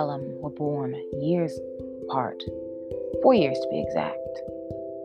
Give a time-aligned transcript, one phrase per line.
[0.00, 1.60] Bellum were born years
[2.04, 2.42] apart,
[3.22, 4.16] four years to be exact.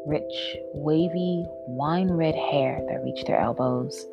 [0.08, 4.06] Rich, wavy, wine red hair that reached their elbows,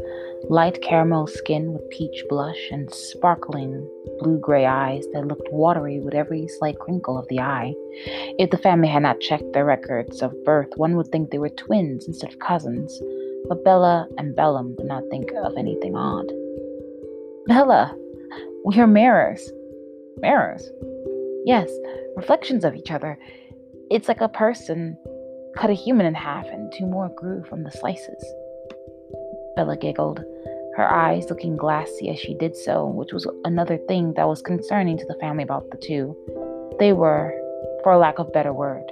[0.50, 6.14] light caramel skin with peach blush, and sparkling blue gray eyes that looked watery with
[6.14, 7.72] every slight crinkle of the eye.
[8.40, 11.48] If the family had not checked their records of birth, one would think they were
[11.50, 13.00] twins instead of cousins,
[13.48, 16.26] but Bella and Bellum did not think of anything odd.
[17.46, 17.96] Bella,
[18.64, 19.48] we are mirrors.
[20.22, 20.70] Mirrors?
[21.44, 21.68] Yes,
[22.14, 23.18] reflections of each other.
[23.90, 24.96] It's like a person
[25.56, 28.24] cut a human in half and two more grew from the slices.
[29.56, 30.20] Bella giggled,
[30.76, 34.96] her eyes looking glassy as she did so, which was another thing that was concerning
[34.96, 36.16] to the family about the two.
[36.78, 37.34] They were,
[37.82, 38.84] for lack of better word,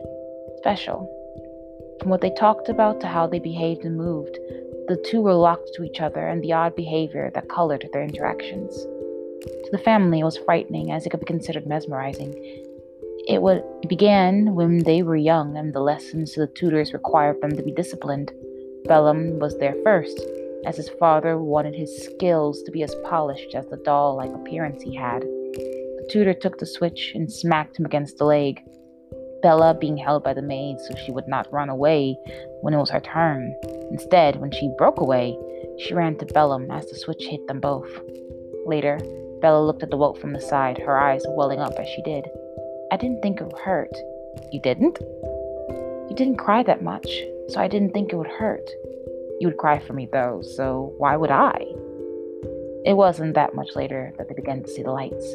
[0.57, 1.09] special.
[2.01, 4.37] From what they talked about to how they behaved and moved,
[4.89, 8.85] the two were locked to each other and the odd behavior that colored their interactions.
[9.43, 12.35] To the family, it was frightening as it could be considered mesmerizing.
[13.27, 17.73] It, began when they were young and the lessons the tutors required them to be
[17.73, 18.33] disciplined.
[18.85, 20.21] Bellum was there first,
[20.67, 24.83] as his father wanted his skills to be as polished as the doll like appearance
[24.83, 25.23] he had.
[25.23, 28.63] The tutor took the switch and smacked him against the leg.
[29.43, 32.17] Bella being held by the maid so she would not run away
[32.61, 33.55] when it was her turn.
[33.91, 35.37] Instead, when she broke away,
[35.79, 37.89] she ran to Bellum as the switch hit them both.
[38.67, 38.99] Later,
[39.41, 42.27] Bella looked at the boat from the side, her eyes welling up as she did.
[42.93, 43.93] I didn't think it would hurt.
[44.53, 44.99] You didn't?
[45.01, 47.09] You didn't cry that much,
[47.49, 48.69] so I didn't think it would hurt.
[49.41, 51.57] You would cry for me, though, so why would I?
[52.85, 55.35] It wasn't that much later that they began to see the lights.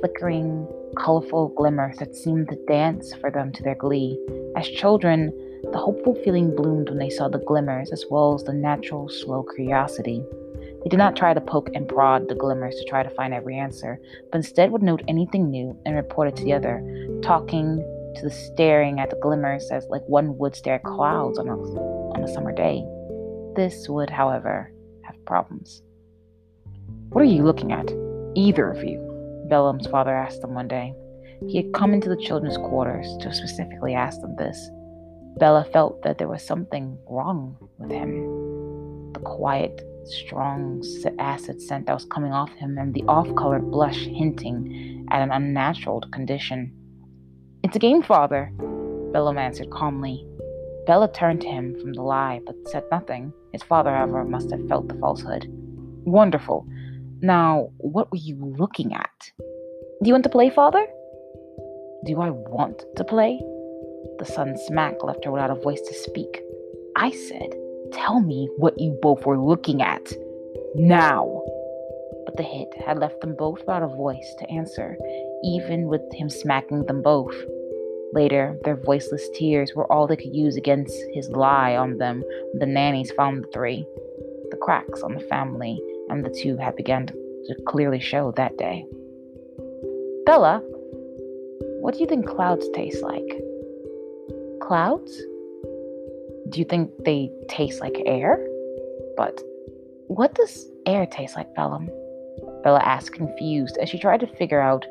[0.00, 4.18] Flickering, colorful glimmers that seemed to dance for them to their glee.
[4.56, 5.32] As children,
[5.72, 9.42] the hopeful feeling bloomed when they saw the glimmers as well as the natural, slow
[9.42, 10.24] curiosity.
[10.82, 13.58] They did not try to poke and prod the glimmers to try to find every
[13.58, 14.00] answer,
[14.32, 16.82] but instead would note anything new and report it to the other,
[17.22, 17.78] talking
[18.16, 21.56] to the staring at the glimmers as like one would stare at clouds on a,
[21.56, 22.82] on a summer day.
[23.56, 25.82] This would, however, have problems.
[27.10, 27.90] What are you looking at?
[28.34, 29.06] Either of you?
[29.48, 30.94] Bellum's father asked them one day.
[31.48, 34.70] He had come into the children's quarters to specifically ask them this.
[35.38, 39.12] Bella felt that there was something wrong with him.
[39.12, 40.82] The quiet, strong
[41.18, 45.30] acid scent that was coming off him and the off colored blush hinting at an
[45.30, 46.72] unnatural condition.
[47.62, 48.52] It's a game, father,
[49.12, 50.26] Bellum answered calmly.
[50.86, 53.32] Bella turned to him from the lie, but said nothing.
[53.52, 55.46] His father, however, must have felt the falsehood.
[56.04, 56.66] Wonderful.
[57.20, 59.10] Now, what were you looking at?
[59.38, 60.86] Do you want to play, father?
[62.06, 63.38] Do I want to play?
[64.18, 66.40] The son smack left her without a voice to speak.
[66.96, 67.54] I said,
[67.92, 70.12] Tell me what you both were looking at.
[70.74, 71.42] Now.
[72.24, 74.96] But the hit had left them both without a voice to answer,
[75.42, 77.34] even with him smacking them both.
[78.12, 82.58] Later, their voiceless tears were all they could use against his lie on them when
[82.60, 83.86] the nannies found the three.
[84.50, 88.58] The cracks on the family and the two had begun to, to clearly show that
[88.58, 88.84] day.
[90.26, 90.60] Bella,
[91.80, 93.42] what do you think clouds taste like?
[94.60, 95.22] Clouds?
[96.50, 98.44] Do you think they taste like air?
[99.16, 99.40] But
[100.08, 101.88] what does air taste like, Bellum?
[102.64, 104.84] Bella asked, confused, as she tried to figure out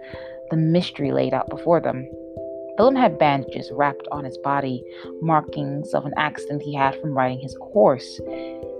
[0.51, 2.07] the mystery laid out before them.
[2.77, 4.81] Bellum had bandages wrapped on his body,
[5.21, 8.21] markings of an accident he had from riding his horse.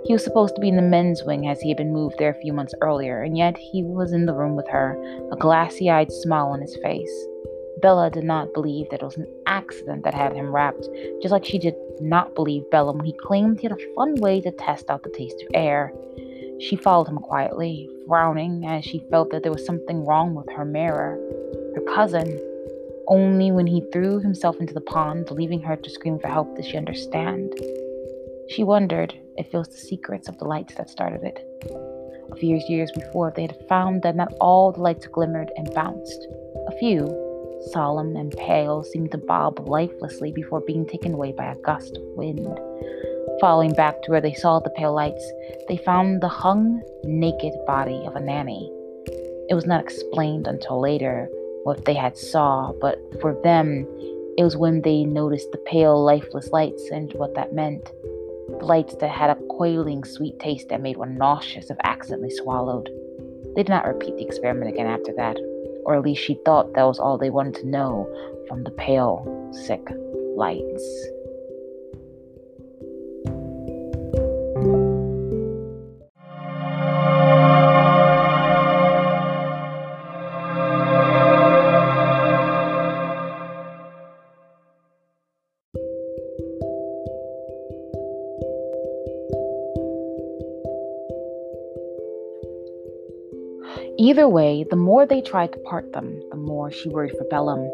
[0.06, 2.32] He was supposed to be in the men's wing as he had been moved there
[2.32, 4.98] a few months earlier, and yet he was in the room with her,
[5.34, 7.26] a glassy eyed smile on his face.
[7.82, 10.88] Bella did not believe that it was an accident that had him wrapped,
[11.22, 14.42] just like she did not believe Bella when he claimed he had a fun way
[14.42, 15.94] to test out the taste of air.
[16.60, 20.66] She followed him quietly, frowning as she felt that there was something wrong with her
[20.66, 21.18] mirror.
[21.76, 22.38] Her cousin,
[23.08, 26.66] only when he threw himself into the pond, leaving her to scream for help, did
[26.66, 27.54] she understand.
[28.50, 31.46] She wondered if it was the secrets of the lights that started it.
[32.32, 36.28] A few years before, they had found that not all the lights glimmered and bounced.
[36.68, 37.29] A few,
[37.72, 42.04] solemn and pale, seemed to bob lifelessly before being taken away by a gust of
[42.16, 42.60] wind.
[43.40, 45.26] Following back to where they saw the pale lights,
[45.68, 48.72] they found the hung, naked body of a nanny.
[49.50, 51.30] It was not explained until later
[51.64, 53.88] what they had saw, but for them,
[54.38, 57.92] it was when they noticed the pale, lifeless lights and what that meant.
[58.60, 62.90] The lights that had a quailing sweet taste that made one nauseous if accidentally swallowed.
[63.56, 65.38] They did not repeat the experiment again after that,
[65.86, 68.08] or at least she thought that was all they wanted to know
[68.48, 69.86] from the pale, sick
[70.36, 71.08] lights.
[94.02, 97.70] Either way, the more they tried to part them, the more she worried for Bellum.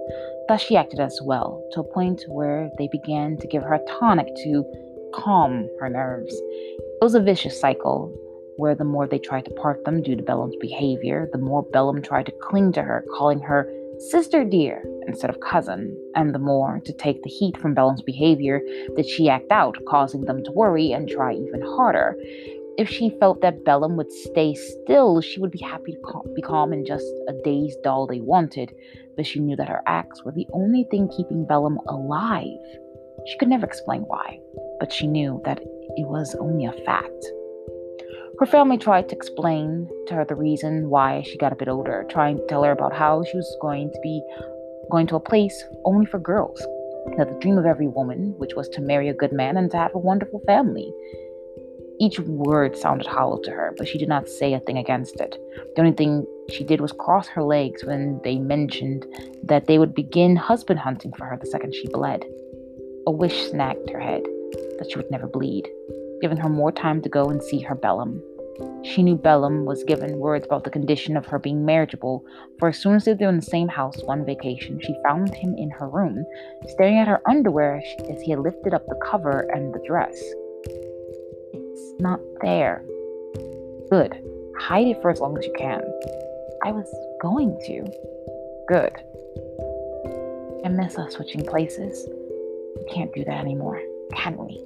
[0.47, 3.85] Thus, she acted as well, to a point where they began to give her a
[3.85, 4.65] tonic to
[5.13, 6.33] calm her nerves.
[6.33, 8.11] It was a vicious cycle,
[8.57, 12.01] where the more they tried to part them due to Bellum's behavior, the more Bellum
[12.01, 16.81] tried to cling to her, calling her sister dear instead of cousin, and the more
[16.85, 18.61] to take the heat from Bellum's behavior
[18.95, 22.17] did she act out, causing them to worry and try even harder.
[22.77, 26.73] If she felt that Bellum would stay still, she would be happy to be calm
[26.73, 28.73] and just a dazed doll they wanted,
[29.15, 32.59] but she knew that her acts were the only thing keeping Bellum alive.
[33.27, 34.39] She could never explain why,
[34.79, 37.25] but she knew that it was only a fact.
[38.39, 42.05] Her family tried to explain to her the reason why she got a bit older,
[42.09, 44.21] trying to tell her about how she was going to be
[44.91, 46.59] going to a place only for girls.
[47.17, 49.77] That the dream of every woman, which was to marry a good man and to
[49.77, 50.91] have a wonderful family.
[51.97, 55.37] Each word sounded hollow to her, but she did not say a thing against it.
[55.75, 59.05] The only thing she did was cross her legs when they mentioned
[59.43, 62.25] that they would begin husband hunting for her the second she bled.
[63.07, 64.23] A wish snagged her head
[64.77, 65.69] that she would never bleed,
[66.21, 68.21] giving her more time to go and see her Bellum.
[68.83, 72.25] She knew Bellum was given words about the condition of her being marriageable,
[72.59, 75.55] for as soon as they were in the same house one vacation, she found him
[75.57, 76.25] in her room,
[76.67, 80.17] staring at her underwear as he had lifted up the cover and the dress
[81.99, 82.83] not there.
[83.89, 84.19] Good.
[84.59, 85.81] Hide it for as long as you can.
[86.63, 87.85] I was going to.
[88.67, 88.91] Good.
[90.65, 92.07] I miss us switching places.
[92.77, 93.81] We can't do that anymore,
[94.13, 94.63] can we?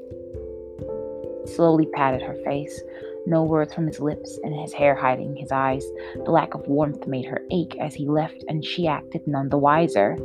[1.55, 2.81] Slowly patted her face,
[3.25, 5.85] no words from his lips and his hair hiding his eyes.
[6.23, 9.57] The lack of warmth made her ache as he left, and she acted none the
[9.57, 10.17] wiser.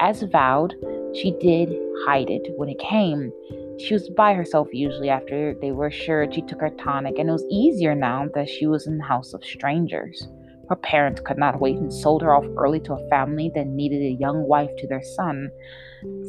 [0.00, 0.74] As vowed,
[1.14, 1.68] she did
[2.06, 3.32] hide it when it came.
[3.78, 7.32] She was by herself usually after they were sure she took her tonic, and it
[7.32, 10.28] was easier now that she was in the house of strangers.
[10.68, 14.02] Her parents could not wait and sold her off early to a family that needed
[14.02, 15.50] a young wife to their son.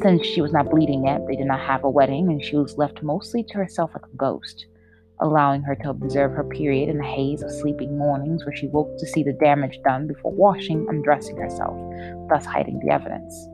[0.02, 2.78] Since she was not bleeding yet, they did not have a wedding, and she was
[2.78, 4.68] left mostly to herself like a ghost,
[5.20, 8.98] allowing her to observe her period in the haze of sleeping mornings where she woke
[8.98, 11.76] to see the damage done before washing and dressing herself,
[12.30, 13.50] thus hiding the evidence.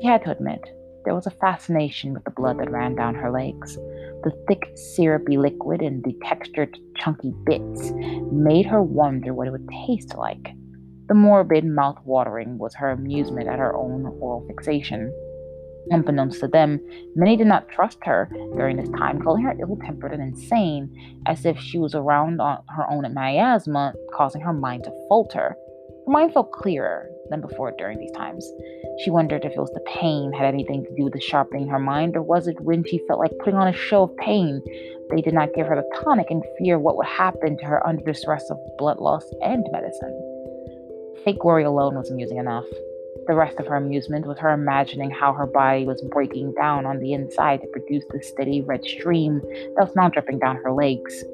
[0.00, 0.60] He had to admit,
[1.04, 3.76] there was a fascination with the blood that ran down her legs.
[4.22, 7.92] The thick, syrupy liquid and the textured, chunky bits
[8.32, 10.54] made her wonder what it would taste like.
[11.08, 15.12] The morbid mouth watering was her amusement at her own oral fixation.
[15.90, 16.80] Unbeknownst to them,
[17.14, 21.44] many did not trust her during this time, calling her ill tempered and insane, as
[21.44, 25.54] if she was around on her own miasma, causing her mind to falter.
[26.06, 28.50] Her mind felt clearer, than before during these times.
[29.02, 31.78] She wondered if it was the pain had anything to do with the sharpening her
[31.78, 34.62] mind, or was it when she felt like putting on a show of pain?
[35.10, 38.02] They did not give her the tonic in fear what would happen to her under
[38.04, 40.20] the stress of blood loss and medicine.
[41.24, 42.66] Fake worry alone was amusing enough.
[43.26, 46.98] The rest of her amusement was her imagining how her body was breaking down on
[46.98, 51.24] the inside to produce the steady red stream that was now dripping down her legs.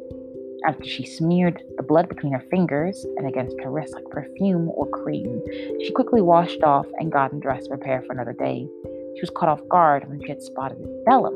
[0.67, 4.87] After she smeared the blood between her fingers and against her wrists like perfume or
[4.89, 5.43] cream,
[5.81, 8.69] she quickly washed off and got dressed to prepare for another day.
[9.15, 11.35] She was caught off guard when she had spotted Bellum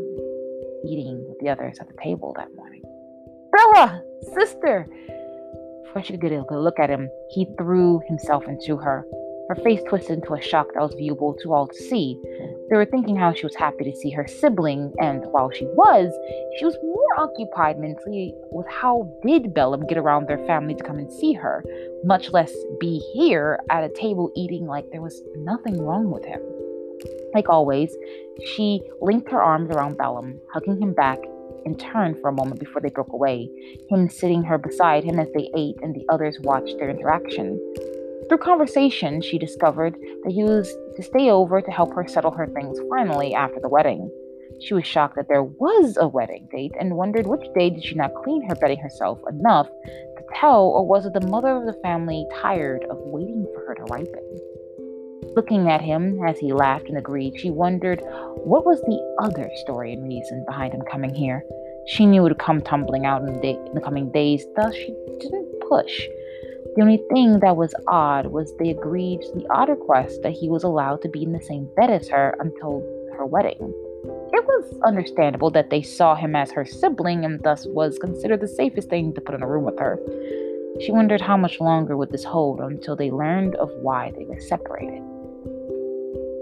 [0.86, 2.82] eating with the others at the table that morning.
[3.52, 4.02] Bella!
[4.34, 4.86] Sister!
[5.84, 9.06] Before she could get a good look at him, he threw himself into her.
[9.48, 12.18] Her face twisted into a shock that was viewable to all to see.
[12.70, 16.12] They were thinking how she was happy to see her sibling, and while she was,
[16.58, 20.98] she was more occupied mentally with how did Bellum get around their family to come
[20.98, 21.62] and see her,
[22.04, 26.40] much less be here at a table eating like there was nothing wrong with him.
[27.34, 27.94] Like always,
[28.46, 31.18] she linked her arms around Bellum, hugging him back
[31.66, 33.48] in turn for a moment before they broke away,
[33.90, 37.60] him sitting her beside him as they ate and the others watched their interaction.
[38.28, 42.46] Through conversation, she discovered that he was to stay over to help her settle her
[42.46, 44.10] things finally after the wedding.
[44.60, 47.94] She was shocked that there was a wedding date and wondered which day did she
[47.94, 51.80] not clean her bedding herself enough to tell, or was it the mother of the
[51.82, 54.40] family tired of waiting for her to ripen?
[55.34, 58.00] Looking at him as he laughed and agreed, she wondered
[58.44, 61.44] what was the other story and reason behind him coming here.
[61.86, 64.74] She knew it would come tumbling out in the, day, in the coming days, thus
[64.74, 66.06] she didn't push.
[66.74, 70.48] The only thing that was odd was they agreed to the odd request that he
[70.48, 72.82] was allowed to be in the same bed as her until
[73.16, 73.72] her wedding.
[74.32, 78.48] It was understandable that they saw him as her sibling and thus was considered the
[78.48, 80.00] safest thing to put in a room with her.
[80.80, 84.40] She wondered how much longer would this hold until they learned of why they were
[84.40, 85.00] separated.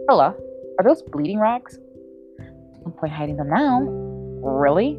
[0.09, 0.35] Ella,
[0.79, 1.79] are those bleeding rags?
[2.87, 3.83] No point hiding them now.
[3.83, 4.99] Really?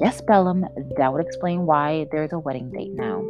[0.00, 3.22] Yes, Bellum, that would explain why there's a wedding date now.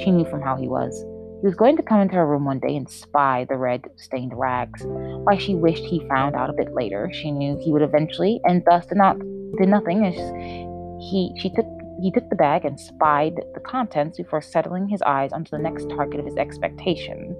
[0.00, 1.04] She knew from how he was.
[1.40, 4.32] He was going to come into her room one day and spy the red stained
[4.34, 4.82] rags.
[4.84, 7.10] Why she wished he found out a bit later.
[7.12, 9.18] She knew he would eventually, and thus did not
[9.58, 10.14] did nothing as
[11.04, 11.66] he she took
[12.00, 15.88] he took the bag and spied the contents before settling his eyes onto the next
[15.90, 17.36] target of his expectation,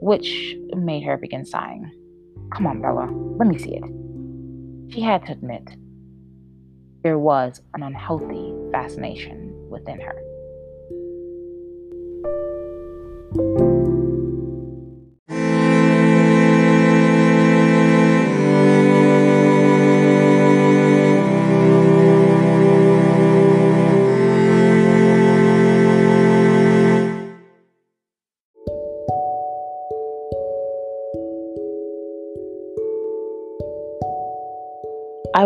[0.00, 1.90] which made her begin sighing.
[2.52, 4.92] Come on, Bella, let me see it.
[4.92, 5.68] She had to admit
[7.02, 10.14] there was an unhealthy fascination within her.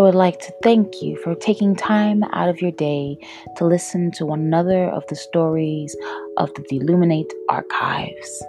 [0.09, 3.15] Would like to thank you for taking time out of your day
[3.59, 5.95] to listen to one another of the stories
[6.39, 8.43] of the Deluminate archives.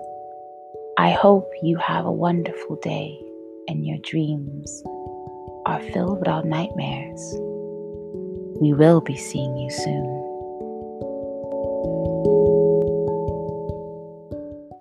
[0.98, 3.14] I hope you have a wonderful day
[3.68, 4.84] and your dreams
[5.66, 7.20] are filled with without nightmares.
[8.62, 10.19] We will be seeing you soon.